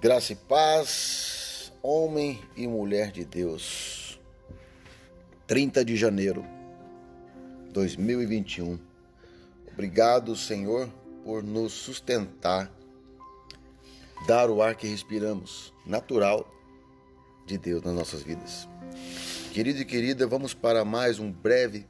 Graça 0.00 0.32
e 0.32 0.36
paz, 0.36 1.72
homem 1.82 2.40
e 2.56 2.68
mulher 2.68 3.10
de 3.10 3.24
Deus. 3.24 4.20
30 5.48 5.84
de 5.84 5.96
janeiro 5.96 6.46
2021. 7.72 8.78
Obrigado, 9.72 10.36
Senhor, 10.36 10.88
por 11.24 11.42
nos 11.42 11.72
sustentar, 11.72 12.70
dar 14.24 14.48
o 14.50 14.62
ar 14.62 14.76
que 14.76 14.86
respiramos, 14.86 15.74
natural 15.84 16.48
de 17.44 17.58
Deus 17.58 17.82
nas 17.82 17.94
nossas 17.94 18.22
vidas. 18.22 18.68
Querido 19.52 19.80
e 19.80 19.84
querida, 19.84 20.28
vamos 20.28 20.54
para 20.54 20.84
mais 20.84 21.18
um 21.18 21.32
breve 21.32 21.84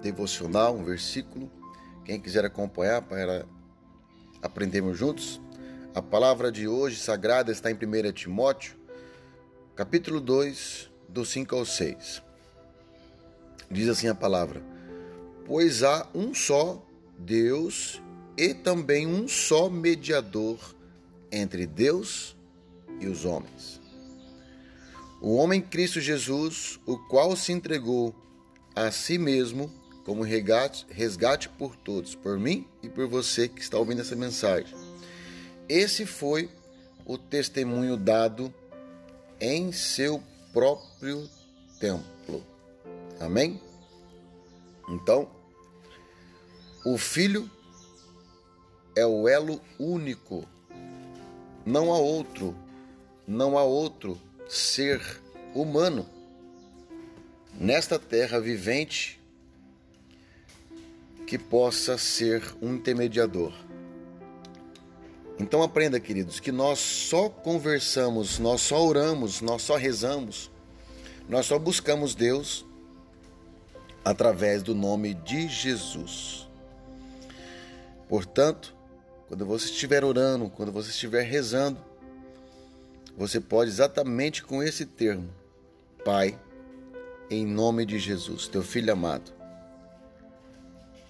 devocional, 0.00 0.76
um 0.76 0.84
versículo. 0.84 1.50
Quem 2.04 2.20
quiser 2.20 2.44
acompanhar 2.44 3.02
para 3.02 3.44
aprendermos 4.40 4.96
juntos, 4.96 5.40
a 5.94 6.02
palavra 6.02 6.50
de 6.50 6.66
hoje 6.66 6.96
sagrada 6.96 7.52
está 7.52 7.70
em 7.70 7.74
1 7.74 8.12
Timóteo, 8.12 8.74
capítulo 9.76 10.20
2, 10.20 10.90
do 11.08 11.24
5 11.24 11.54
ao 11.54 11.64
6. 11.64 12.20
Diz 13.70 13.88
assim 13.88 14.08
a 14.08 14.14
palavra: 14.14 14.60
Pois 15.46 15.84
há 15.84 16.08
um 16.12 16.34
só 16.34 16.84
Deus 17.16 18.02
e 18.36 18.52
também 18.52 19.06
um 19.06 19.28
só 19.28 19.70
mediador 19.70 20.58
entre 21.30 21.64
Deus 21.64 22.36
e 23.00 23.06
os 23.06 23.24
homens. 23.24 23.80
O 25.20 25.36
homem 25.36 25.60
Cristo 25.60 26.00
Jesus, 26.00 26.80
o 26.84 26.98
qual 26.98 27.36
se 27.36 27.52
entregou 27.52 28.12
a 28.74 28.90
si 28.90 29.16
mesmo 29.16 29.72
como 30.04 30.22
resgate, 30.22 31.48
por 31.50 31.76
todos, 31.76 32.16
por 32.16 32.36
mim 32.36 32.66
e 32.82 32.88
por 32.88 33.06
você 33.06 33.46
que 33.46 33.60
está 33.60 33.78
ouvindo 33.78 34.00
essa 34.00 34.16
mensagem 34.16 34.83
esse 35.68 36.06
foi 36.06 36.50
o 37.06 37.16
testemunho 37.18 37.96
dado 37.96 38.52
em 39.40 39.72
seu 39.72 40.22
próprio 40.52 41.28
templo. 41.78 42.44
Amém? 43.20 43.60
Então, 44.88 45.28
o 46.84 46.98
Filho 46.98 47.50
é 48.96 49.06
o 49.06 49.28
elo 49.28 49.60
único. 49.78 50.46
Não 51.64 51.92
há 51.92 51.98
outro, 51.98 52.54
não 53.26 53.56
há 53.56 53.62
outro 53.62 54.20
ser 54.48 55.00
humano 55.54 56.06
nesta 57.58 57.98
terra 57.98 58.38
vivente 58.40 59.20
que 61.26 61.38
possa 61.38 61.96
ser 61.96 62.42
um 62.60 62.74
intermediador. 62.74 63.63
Então 65.38 65.62
aprenda, 65.62 65.98
queridos, 65.98 66.38
que 66.38 66.52
nós 66.52 66.78
só 66.78 67.28
conversamos, 67.28 68.38
nós 68.38 68.60
só 68.60 68.84
oramos, 68.84 69.40
nós 69.40 69.62
só 69.62 69.76
rezamos, 69.76 70.50
nós 71.28 71.46
só 71.46 71.58
buscamos 71.58 72.14
Deus 72.14 72.64
através 74.04 74.62
do 74.62 74.74
nome 74.74 75.14
de 75.14 75.48
Jesus. 75.48 76.48
Portanto, 78.08 78.74
quando 79.26 79.44
você 79.44 79.66
estiver 79.66 80.04
orando, 80.04 80.48
quando 80.50 80.70
você 80.70 80.90
estiver 80.90 81.22
rezando, 81.22 81.82
você 83.16 83.40
pode 83.40 83.70
exatamente 83.70 84.42
com 84.44 84.62
esse 84.62 84.86
termo, 84.86 85.28
Pai, 86.04 86.38
em 87.30 87.44
nome 87.46 87.86
de 87.86 87.98
Jesus, 87.98 88.46
teu 88.46 88.62
filho 88.62 88.92
amado, 88.92 89.32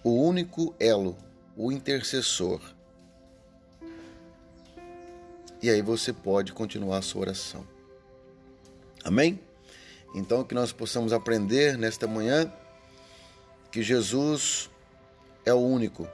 o 0.03 0.11
único 0.11 0.75
elo, 0.79 1.17
o 1.57 1.73
intercessor 1.73 2.61
e 5.65 5.71
aí 5.71 5.81
você 5.81 6.13
pode 6.13 6.53
continuar 6.53 6.99
a 6.99 7.03
sua 7.03 7.23
oração. 7.23 7.67
Amém? 9.03 9.41
Então 10.15 10.45
que 10.45 10.55
nós 10.55 10.73
possamos 10.73 11.11
aprender 11.11 11.79
nesta 11.79 12.07
manhã 12.07 12.53
que 13.73 13.83
Jesus 13.83 14.69
é 15.43 15.55
o 15.55 15.59
único, 15.59 16.07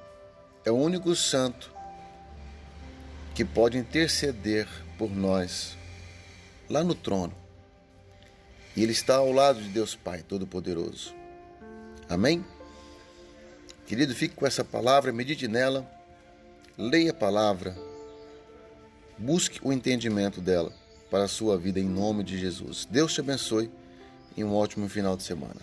é 0.65 0.71
o 0.71 0.77
único 0.77 1.17
santo 1.17 1.69
que 3.35 3.45
pode 3.45 3.77
interceder 3.77 4.69
por 4.97 5.11
nós 5.11 5.77
lá 6.69 6.85
no 6.85 6.95
trono. 6.95 7.35
E 8.77 8.85
ele 8.85 8.93
está 8.93 9.17
ao 9.17 9.33
lado 9.33 9.61
de 9.61 9.69
Deus 9.71 9.97
Pai 9.97 10.23
Todo-Poderoso. 10.23 11.13
Amém? 12.09 12.45
Querido, 13.85 14.15
fique 14.15 14.37
com 14.37 14.47
essa 14.47 14.63
palavra, 14.65 15.13
medite 15.13 15.49
nela, 15.49 15.91
leia 16.79 17.11
a 17.11 17.15
palavra 17.15 17.90
Busque 19.21 19.61
o 19.63 19.71
entendimento 19.71 20.41
dela 20.41 20.73
para 21.11 21.25
a 21.25 21.29
sua 21.29 21.59
vida 21.59 21.79
em 21.79 21.85
nome 21.85 22.25
de 22.25 22.39
Jesus. 22.39 22.89
Deus 22.91 23.13
te 23.13 23.21
abençoe 23.21 23.71
e 24.35 24.43
um 24.43 24.55
ótimo 24.55 24.89
final 24.89 25.15
de 25.15 25.23
semana. 25.23 25.61